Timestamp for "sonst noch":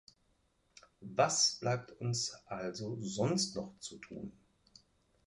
3.03-3.75